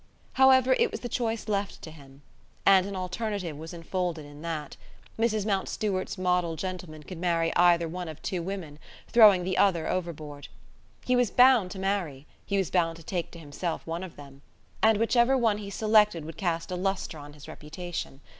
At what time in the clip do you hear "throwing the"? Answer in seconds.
9.09-9.59